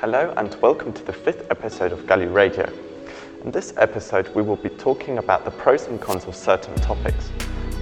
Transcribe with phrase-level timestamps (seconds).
[0.00, 2.70] Hello and welcome to the fifth episode of Gully Radio.
[3.42, 7.30] In this episode, we will be talking about the pros and cons of certain topics.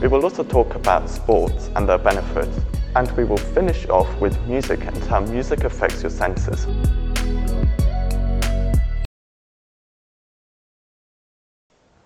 [0.01, 2.57] We will also talk about sports and their benefits,
[2.95, 6.69] and we will finish off with music and how music affects your senses.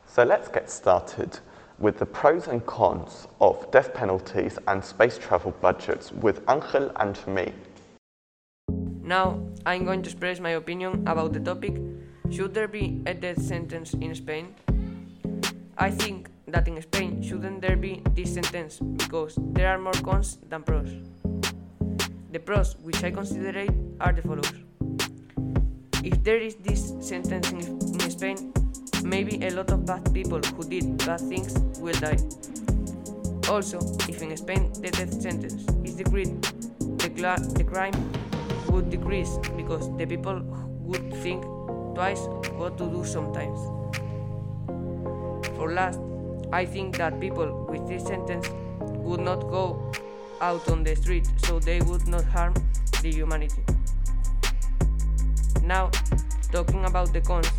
[0.06, 1.38] So let's get started
[1.78, 7.26] with the pros and cons of death penalties and space travel budgets with Angel and
[7.26, 7.52] me.
[9.08, 11.76] Now, I'm going to express my opinion about the topic
[12.30, 14.54] Should there be a death sentence in Spain?
[15.76, 20.38] I think that in Spain shouldn't there be this sentence because there are more cons
[20.48, 20.88] than pros.
[22.32, 23.68] The pros, which I consider
[24.00, 24.64] are the following.
[26.02, 28.54] If there is this sentence in, in Spain,
[29.04, 32.16] maybe a lot of bad people who did bad things will die.
[33.52, 36.40] Also, if in Spain the death sentence is decreed,
[36.80, 37.92] the, the crime
[38.70, 40.40] would decrease because the people
[40.80, 41.42] would think
[41.94, 42.20] twice
[42.56, 43.58] what to do sometimes.
[45.56, 46.00] For last,
[46.52, 48.48] I think that people with this sentence
[48.80, 49.92] would not go
[50.40, 52.54] out on the street so they would not harm
[53.02, 53.62] the humanity.
[55.62, 55.90] Now,
[56.52, 57.50] talking about the cons,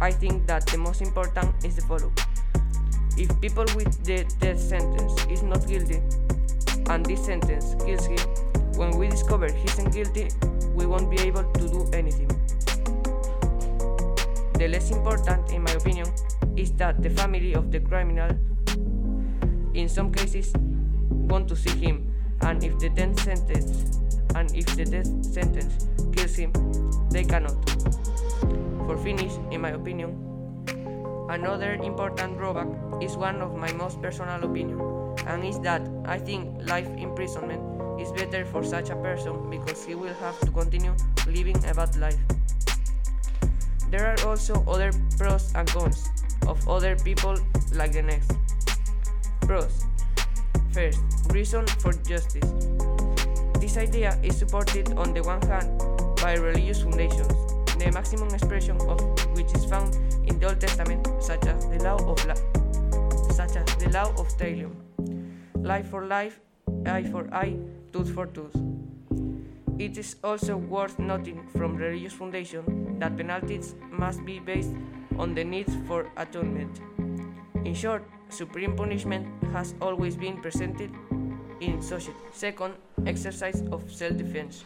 [0.00, 2.16] I think that the most important is the following.
[3.16, 6.02] If people with the death sentence is not guilty
[6.88, 8.18] and this sentence kills him,
[8.76, 10.28] when we discover he's not guilty,
[10.74, 12.28] we won't be able to do anything.
[14.54, 16.06] The less important, in my opinion,
[16.56, 18.30] is that the family of the criminal,
[19.74, 20.52] in some cases,
[21.10, 23.98] want to see him, and if the death sentence
[24.34, 26.52] and if the death sentence kills him,
[27.10, 27.56] they cannot.
[28.86, 30.16] For finish, in my opinion,
[31.28, 32.68] another important drawback
[33.02, 34.80] is one of my most personal opinion,
[35.26, 37.71] and is that I think life imprisonment
[38.02, 40.94] is better for such a person because he will have to continue
[41.26, 42.18] living a bad life.
[43.90, 46.08] There are also other pros and cons
[46.48, 47.38] of other people
[47.74, 48.32] like the next.
[49.42, 49.86] Pros.
[50.72, 52.50] First, reason for justice.
[53.60, 55.70] This idea is supported on the one hand
[56.16, 57.30] by religious foundations,
[57.78, 58.98] the maximum expression of
[59.36, 59.94] which is found
[60.26, 62.42] in the Old Testament, such as the law of la-
[63.30, 64.74] such as the law of Talion,
[65.62, 66.40] life for life,
[66.86, 67.56] eye for eye,
[67.92, 68.56] tooth for tooth.
[69.78, 74.70] It is also worth noting from religious foundation that penalties must be based
[75.18, 76.80] on the need for atonement.
[77.64, 80.90] In short, supreme punishment has always been presented
[81.60, 82.18] in society.
[82.32, 82.74] Second,
[83.06, 84.64] exercise of self-defense.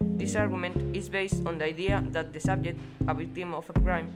[0.00, 4.12] This argument is based on the idea that the subject, a victim of a crime,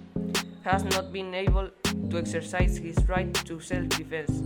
[0.62, 1.68] has not been able
[2.10, 4.42] to exercise his right to self-defense,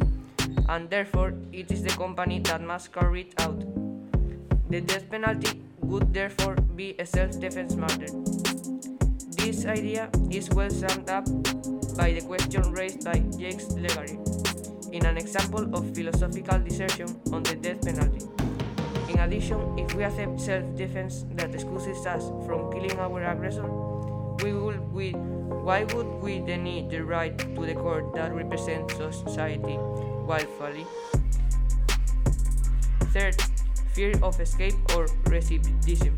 [0.69, 3.78] and therefore it is the company that must carry it out.
[4.71, 8.13] The death penalty would therefore be a self-defense matter.
[9.37, 11.25] This idea is well summed up
[11.97, 14.19] by the question raised by Jacques Legary
[14.93, 18.27] in an example of philosophical dissertation on the death penalty.
[19.11, 23.67] In addition, if we accept self-defense that excuses us from killing our aggressor,
[24.45, 28.95] we will, we, why would we then need the right to the court that represents
[28.97, 29.79] society
[30.29, 30.87] willfully?
[33.13, 33.37] Third,
[33.93, 36.15] fear of escape or recidivism.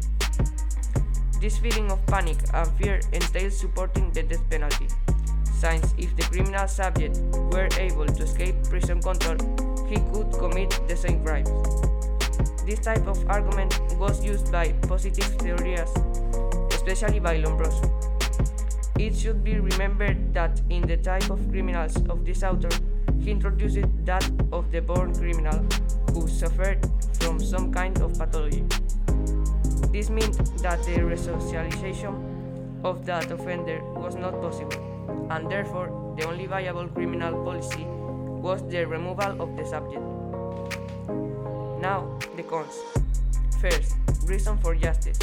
[1.41, 4.89] This feeling of panic and fear entails supporting the death penalty,
[5.45, 7.19] since if the criminal subject
[7.53, 9.37] were able to escape prison control,
[9.89, 11.51] he could commit the same crimes.
[12.67, 15.99] This type of argument was used by positive theorists,
[16.75, 17.89] especially by Lombroso.
[18.99, 22.69] It should be remembered that in the type of criminals of this author,
[23.19, 25.67] he introduced that of the born criminal
[26.21, 26.79] who suffered
[27.21, 28.65] from some kind of pathology.
[29.93, 36.47] This meant that the resocialization of that offender was not possible, and therefore the only
[36.47, 40.03] viable criminal policy was the removal of the subject.
[41.81, 42.77] Now, the cons.
[43.61, 45.19] First, reason for justice.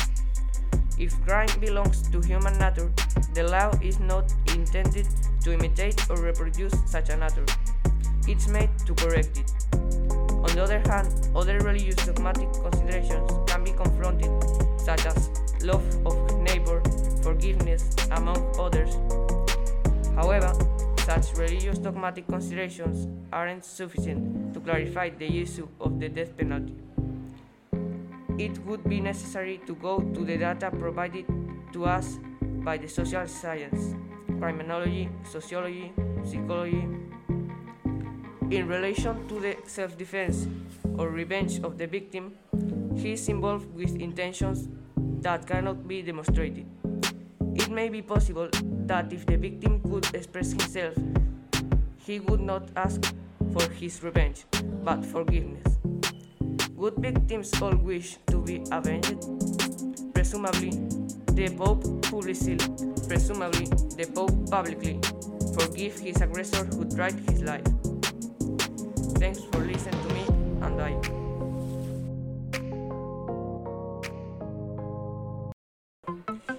[1.00, 2.92] If crime belongs to human nature,
[3.36, 5.08] the law is not intended
[5.42, 7.46] to imitate or reproduce such a nature.
[8.28, 9.52] It's made to correct it.
[10.58, 14.32] The other hand, other religious dogmatic considerations can be confronted,
[14.80, 15.30] such as
[15.62, 16.82] love of neighbor,
[17.22, 18.98] forgiveness, among others.
[20.16, 20.52] However,
[21.06, 26.74] such religious dogmatic considerations aren't sufficient to clarify the issue of the death penalty.
[28.40, 31.28] It would be necessary to go to the data provided
[31.74, 33.94] to us by the social science,
[34.40, 35.94] criminology, sociology,
[36.24, 37.07] psychology.
[38.50, 40.48] In relation to the self defense
[40.98, 42.32] or revenge of the victim,
[42.96, 44.70] he is involved with intentions
[45.22, 46.66] that cannot be demonstrated.
[47.56, 48.48] It may be possible
[48.86, 50.96] that if the victim could express himself,
[51.98, 53.14] he would not ask
[53.52, 54.46] for his revenge,
[54.82, 55.78] but forgiveness.
[56.76, 59.20] Would victims all wish to be avenged?
[60.14, 60.72] Presumably,
[61.34, 62.56] the Pope publicly,
[63.10, 63.66] presumably
[63.98, 65.02] the Pope publicly
[65.54, 67.77] forgive his aggressor who tried his life.
[69.20, 70.26] Thanks for listening to me
[70.62, 70.92] and I.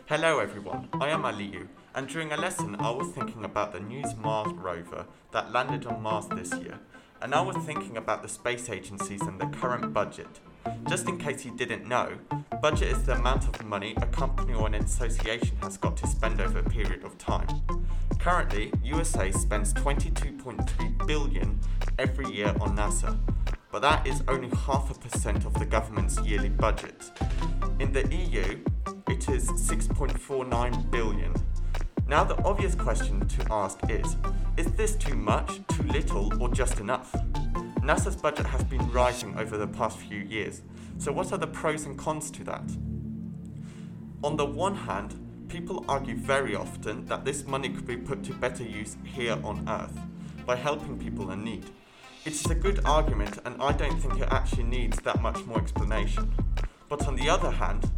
[0.07, 4.17] Hello everyone, I am Aliyu, and during a lesson I was thinking about the News
[4.17, 6.81] Mars rover that landed on Mars this year,
[7.23, 10.41] and I was thinking about the space agencies and the current budget.
[10.89, 12.19] Just in case you didn't know,
[12.61, 16.41] budget is the amount of money a company or an association has got to spend
[16.41, 17.47] over a period of time.
[18.19, 21.61] Currently, USA spends 22.3 billion
[21.99, 23.19] every year on NASA,
[23.71, 27.11] but that is only half a percent of the government's yearly budget.
[27.79, 28.61] In the EU,
[29.09, 31.35] it is 6.49 billion.
[32.09, 34.17] Now, the obvious question to ask is
[34.57, 37.15] is this too much, too little, or just enough?
[37.89, 40.61] NASA's budget has been rising over the past few years,
[40.99, 42.71] so what are the pros and cons to that?
[44.23, 45.19] On the one hand,
[45.49, 49.67] people argue very often that this money could be put to better use here on
[49.67, 49.99] Earth
[50.45, 51.65] by helping people in need.
[52.27, 55.59] It is a good argument, and I don't think it actually needs that much more
[55.59, 56.31] explanation.
[56.91, 57.91] But on the other hand,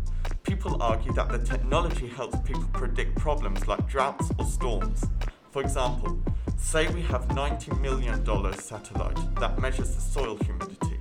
[0.45, 5.05] people argue that the technology helps people predict problems like droughts or storms.
[5.51, 6.17] For example,
[6.59, 8.25] say we have $90 million
[8.55, 10.97] satellite that measures the soil humidity.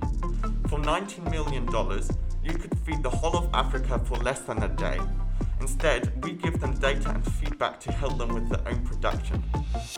[0.68, 1.66] For $90 million,
[2.42, 4.98] you could feed the whole of Africa for less than a day.
[5.60, 9.44] Instead, we give them data and feedback to help them with their own production.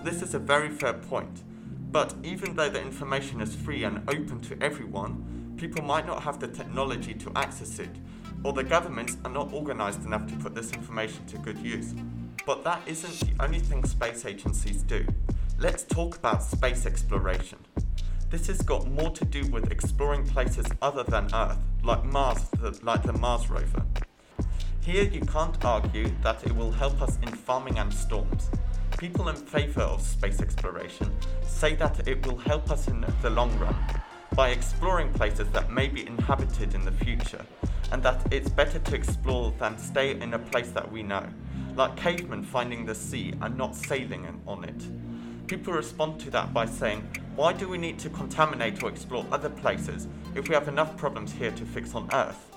[0.04, 1.44] This is a very fair point.
[1.90, 6.40] But even though the information is free and open to everyone, people might not have
[6.40, 7.96] the technology to access it,
[8.44, 11.94] or the governments are not organized enough to put this information to good use.
[12.44, 15.06] But that isn't the only thing space agencies do.
[15.58, 17.58] Let's talk about space exploration.
[18.30, 22.48] This has got more to do with exploring places other than Earth, like Mars,
[22.82, 23.84] like the Mars rover.
[24.80, 28.50] Here you can't argue that it will help us in farming and storms.
[28.98, 31.12] People in favour of space exploration
[31.42, 33.76] say that it will help us in the long run
[34.34, 37.44] by exploring places that may be inhabited in the future,
[37.92, 41.26] and that it's better to explore than stay in a place that we know,
[41.76, 45.46] like cavemen finding the sea and not sailing on it.
[45.46, 49.50] People respond to that by saying, why do we need to contaminate or explore other
[49.50, 52.50] places if we have enough problems here to fix on Earth?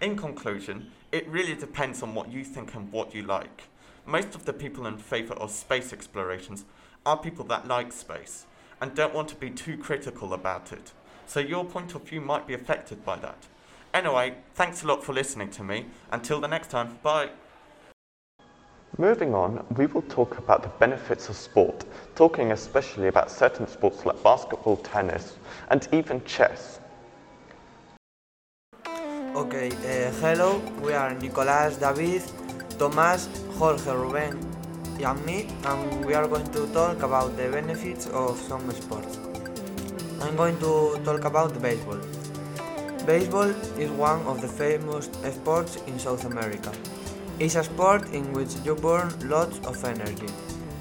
[0.00, 3.64] In conclusion, it really depends on what you think and what you like.
[4.06, 6.64] Most of the people in favour of space explorations
[7.04, 8.46] are people that like space
[8.80, 10.92] and don't want to be too critical about it.
[11.26, 13.46] So your point of view might be affected by that.
[13.92, 15.86] Anyway, thanks a lot for listening to me.
[16.10, 17.30] Until the next time, bye.
[19.00, 21.84] Moving on, we will talk about the benefits of sport,
[22.16, 25.36] talking especially about certain sports like basketball, tennis,
[25.70, 26.80] and even chess.
[29.36, 32.22] Okay, uh, hello, we are Nicolas, David,
[32.76, 34.36] Tomás, Jorge, Ruben,
[35.00, 39.16] and me, and we are going to talk about the benefits of some sports.
[40.22, 42.00] I'm going to talk about baseball.
[43.06, 46.72] Baseball is one of the famous sports in South America.
[47.40, 50.26] It's a sport in which you burn lots of energy.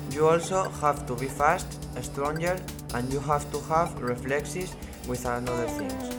[0.10, 1.68] You also have to be fast,
[2.02, 2.58] stronger,
[2.96, 4.76] and you have to have reflexes
[5.08, 6.16] with another things.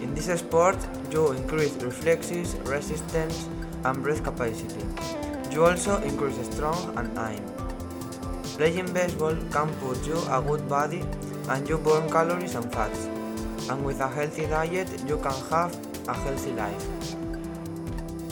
[0.00, 0.76] In this sport,
[1.10, 3.48] you increase reflexes, resistance,
[3.84, 4.86] and breath capacity.
[5.50, 7.42] You also increase strength and aim.
[8.56, 11.02] Playing baseball can put you a good body
[11.48, 13.06] and you burn calories and fats.
[13.68, 15.74] And with a healthy diet, you can have
[16.06, 16.86] a healthy life.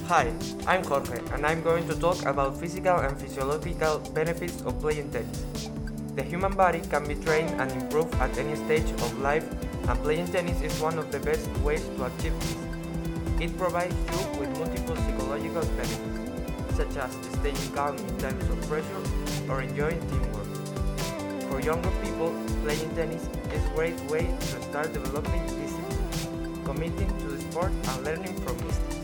[0.08, 0.30] Hi,
[0.66, 5.70] I'm Jorge, and I'm going to talk about physical and physiological benefits of playing tennis.
[6.14, 9.48] The human body can be trained and improved at any stage of life,
[9.88, 13.48] and playing tennis is one of the best ways to achieve this.
[13.48, 19.02] It provides you with multiple psychological benefits, such as staying calm in times of pressure
[19.48, 21.48] or enjoying teamwork.
[21.48, 22.28] For younger people,
[22.62, 23.22] playing tennis
[23.54, 28.58] is a great way to start developing discipline, committing to the sport and learning from
[28.66, 29.03] mistakes.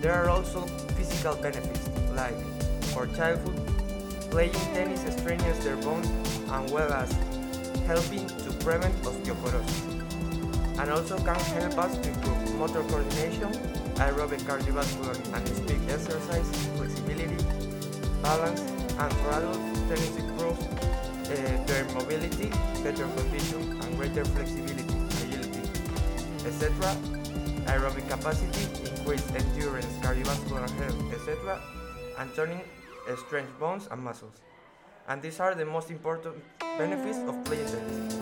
[0.00, 0.60] There are also
[0.94, 2.38] physical benefits, like
[2.94, 3.58] for childhood,
[4.30, 6.06] playing tennis strengthens their bones
[6.48, 7.10] as well as
[7.84, 13.50] helping to prevent osteoporosis, and also can help us improve motor coordination,
[13.98, 17.42] aerobic cardiovascular and speed exercise, flexibility,
[18.22, 18.60] balance,
[19.02, 22.50] and for adults, tennis improves uh, their mobility,
[22.84, 24.94] better condition, and greater flexibility,
[25.26, 25.68] agility,
[26.46, 27.17] etc
[27.68, 31.60] aerobic capacity, increased endurance, cardiovascular health, etc.,
[32.18, 32.60] and turning
[33.26, 34.40] strength bones and muscles.
[35.08, 38.18] And these are the most important benefits of playing tennis.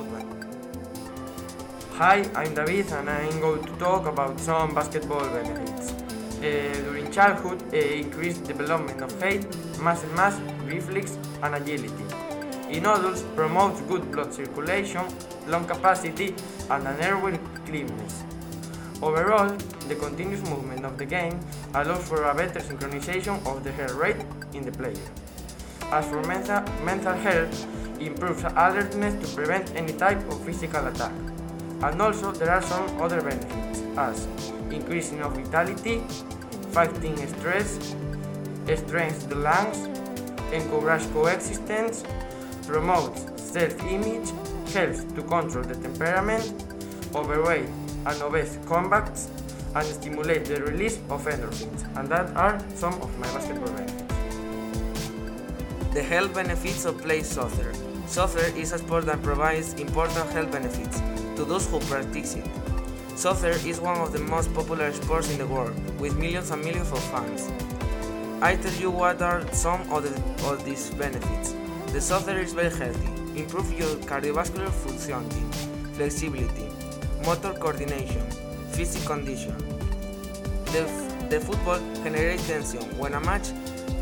[1.98, 5.92] Hi, I'm David and I'm going to talk about some basketball benefits.
[5.92, 9.46] Uh, during childhood, uh, increased development of height,
[9.80, 12.04] muscle mass, reflex, and agility.
[12.68, 15.06] In adults, promotes good blood circulation,
[15.46, 16.34] lung capacity,
[16.68, 18.24] and an airway cleanness.
[19.02, 19.50] Overall,
[19.88, 21.38] the continuous movement of the game
[21.74, 24.16] allows for a better synchronization of the heart rate
[24.54, 24.96] in the player.
[25.92, 27.66] As for mental, mental health,
[28.00, 31.12] improves alertness to prevent any type of physical attack.
[31.82, 34.26] And also, there are some other benefits, as
[34.70, 36.02] increasing of vitality,
[36.70, 37.94] fighting stress,
[38.64, 39.78] strengthens the lungs,
[40.52, 42.02] encourages coexistence,
[42.66, 44.30] promotes self-image,
[44.72, 46.64] helps to control the temperament,
[47.14, 47.68] overweight
[48.06, 49.28] and obese combats,
[49.75, 51.84] and stimulate the release of endorphins.
[51.98, 54.14] And that are some of my basketball benefits.
[55.92, 57.72] The health benefits of playing soccer.
[58.06, 61.00] Soccer is a sport that provides important health benefits
[61.36, 62.46] to those who practice it.
[63.16, 66.92] Soccer is one of the most popular sports in the world, with millions and millions
[66.92, 67.50] of fans.
[68.42, 71.54] I tell you what are some of, the, of these benefits.
[71.92, 73.06] The soccer is very healthy,
[73.40, 75.50] improve your cardiovascular functioning,
[75.94, 76.65] flexibility,
[77.26, 78.23] motor coordination,
[78.71, 79.56] physical condition.
[80.66, 80.87] The,
[81.28, 83.49] the football generates tension when a match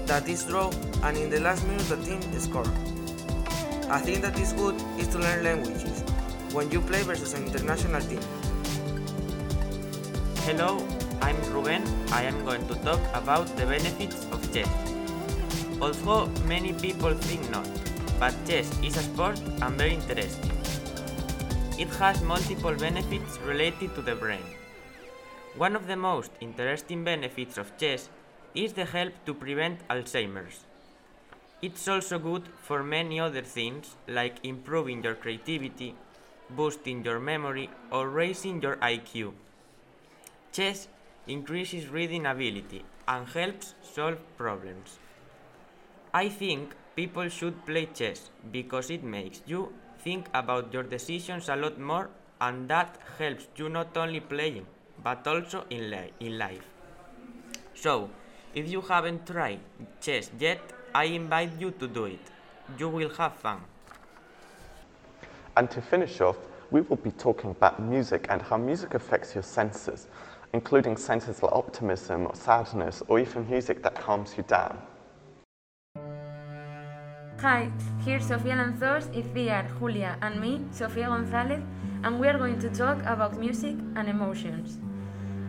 [0.04, 0.71] that is draw
[1.02, 2.69] and in the last minute the team score.
[3.88, 6.02] A thing that is good is to learn languages
[6.52, 8.21] when you play versus an international team.
[10.45, 10.87] Hello,
[11.23, 11.83] I'm Ruben.
[12.12, 14.69] I am going to talk about the benefits of chess.
[15.81, 17.66] Although many people think not,
[18.21, 20.53] but chess is a sport and very interesting.
[21.76, 24.45] It has multiple benefits related to the brain.
[25.57, 28.09] One of the most interesting benefits of chess
[28.54, 30.61] is the help to prevent Alzheimer's.
[31.62, 35.97] It's also good for many other things like improving your creativity,
[36.49, 39.33] boosting your memory, or raising your IQ.
[40.52, 40.87] Chess
[41.26, 45.00] increases reading ability and helps solve problems.
[46.12, 49.73] I think people should play chess because it makes you
[50.04, 54.66] think about your decisions a lot more and that helps you not only playing
[55.02, 56.66] but also in, li- in life.
[57.75, 58.11] So,
[58.54, 59.61] if you haven't tried
[60.00, 60.61] chess yet,
[60.94, 62.20] I invite you to do it.
[62.78, 63.61] You will have fun.
[65.56, 66.37] And to finish off,
[66.70, 70.06] we will be talking about music and how music affects your senses,
[70.52, 74.78] including senses like optimism or sadness, or even music that calms you down.
[77.44, 77.70] Hi,
[78.06, 81.60] here's Sofia Lanzos, Iciar, Julia, and me, Sofia Gonzalez,
[82.02, 84.78] and we are going to talk about music and emotions.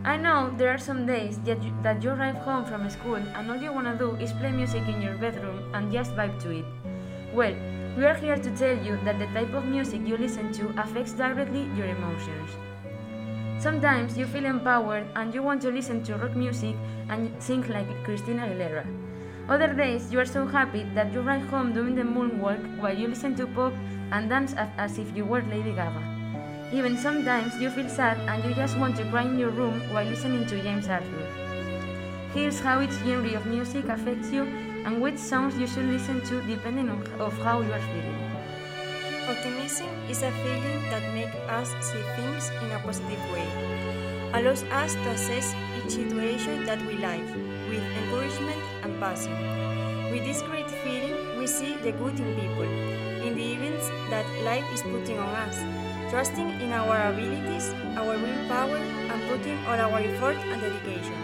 [0.04, 3.50] I know there are some days that you, that you arrive home from school and
[3.50, 6.66] all you wanna do is play music in your bedroom and just vibe to it.
[7.32, 7.54] Well,
[7.96, 11.14] we are here to tell you that the type of music you listen to affects
[11.14, 12.50] directly your emotions.
[13.58, 16.76] Sometimes you feel empowered and you want to listen to rock music
[17.08, 19.05] and sing like Christina Aguilera.
[19.48, 23.06] Other days you are so happy that you ride home doing the moonwalk while you
[23.06, 23.72] listen to pop
[24.10, 26.02] and dance as, if you were Lady Gaga.
[26.72, 30.04] Even sometimes you feel sad and you just want to cry in your room while
[30.04, 31.26] listening to James Arthur.
[32.34, 34.42] Here's how each genre of music affects you
[34.84, 38.18] and which songs you should listen to depending on of how you are feeling.
[39.28, 43.46] Optimism is a feeling that makes us see things in a positive way,
[44.34, 47.30] allows us to assess each situation that we live
[47.70, 50.10] with encouragement and passion.
[50.10, 52.70] With this great feeling, we see the good in people,
[53.26, 55.58] in the events that life is putting on us,
[56.10, 61.18] trusting in our abilities, our willpower, and putting all our effort and dedication.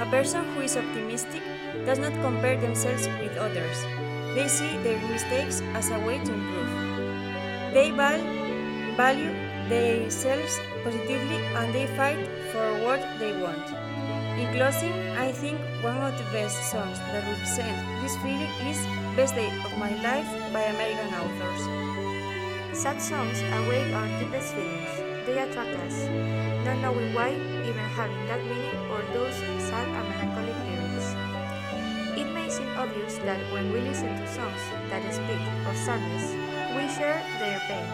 [0.00, 1.42] A person who is optimistic
[1.86, 3.78] does not compare themselves with others.
[4.34, 7.72] They see their mistakes as a way to improve.
[7.72, 9.32] They val- value
[9.68, 13.93] themselves positively and they fight for what they want.
[14.34, 18.82] In closing, I think one of the best songs that represent this feeling is
[19.14, 21.62] Best Day of My Life by American authors.
[22.74, 24.90] Sad songs awake our deepest feelings.
[25.22, 26.10] They attract us,
[26.66, 27.30] not knowing why,
[27.62, 29.38] even having that meaning or those
[29.70, 31.14] sad and melancholic lyrics.
[32.18, 36.34] It may seem obvious that when we listen to songs that speak of sadness,
[36.74, 37.86] we share their pain,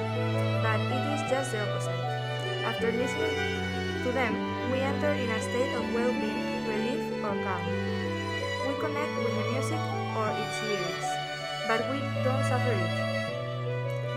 [0.65, 2.01] but it is just the opposite.
[2.65, 3.37] After listening
[4.05, 7.65] to them, we enter in a state of well-being, relief, or calm.
[8.67, 9.83] We connect with the music
[10.15, 11.11] or its lyrics,
[11.67, 12.93] but we don't suffer it.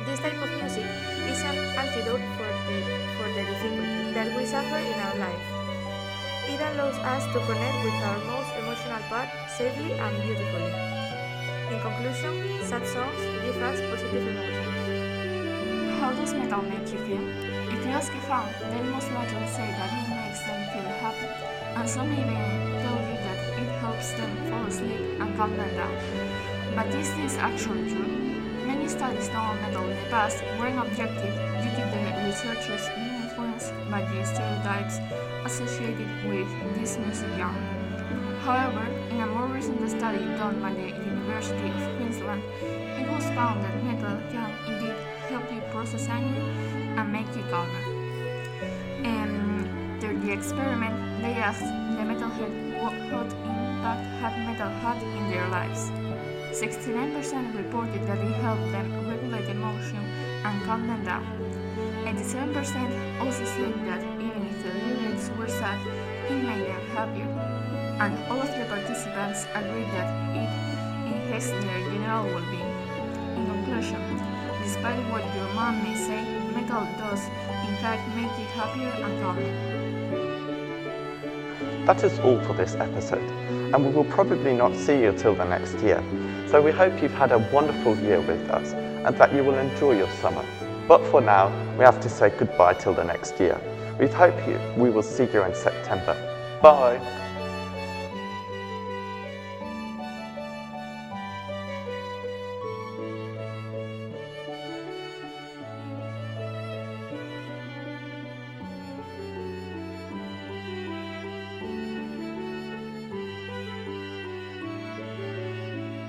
[0.05, 0.85] This type of music
[1.25, 2.77] is an antidote for the,
[3.17, 5.45] for the difficulty that we suffer in our life.
[6.45, 10.69] It allows us to connect with our most emotional part safely and beautifully.
[11.73, 14.93] In conclusion, sad songs give us positive emotions.
[15.99, 17.25] How does metal make you feel?
[17.73, 20.22] If you ask a fan, they'll most likely say that it
[20.75, 22.27] and some even
[22.81, 25.95] tell you that it helps them fall asleep and calm them down.
[26.75, 28.07] But this is this actually true?
[28.65, 33.23] Many studies done on metal in the past weren't objective due to the researchers being
[33.23, 34.97] influenced by the stereotypes
[35.45, 36.97] associated with this
[37.37, 37.51] genre.
[38.41, 42.43] However, in a more recent study done by the University of Queensland,
[42.99, 44.95] it was found that metal can indeed
[45.29, 46.41] help you process anger
[46.97, 47.92] and make you calmer.
[50.23, 55.91] The experiment, they asked the metalhead what impact had metal had in their lives.
[56.55, 59.99] 69% reported that it helped them regulate emotion
[60.47, 61.27] and calm them down.
[62.07, 62.55] 87%
[63.19, 65.75] also said that even if the lyrics were sad,
[66.31, 67.27] it made them happier.
[67.99, 70.07] And all of the participants agreed that
[70.39, 70.47] it
[71.11, 72.71] enhanced their general well-being.
[73.35, 73.99] In conclusion,
[74.63, 76.23] despite what your mom may say,
[76.55, 77.27] metal does
[77.67, 79.72] in fact make you happier and calmer.
[81.85, 83.29] That is all for this episode,
[83.73, 86.01] and we will probably not see you till the next year.
[86.47, 88.71] So we hope you've had a wonderful year with us
[89.05, 90.45] and that you will enjoy your summer.
[90.87, 93.59] But for now, we have to say goodbye till the next year.
[93.99, 96.15] We hope you, we will see you in September.
[96.61, 97.22] Bye.